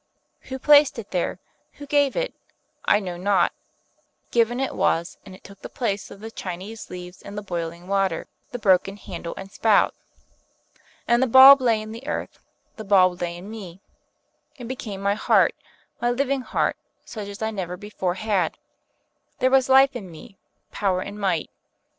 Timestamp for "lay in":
11.61-11.91, 13.21-13.47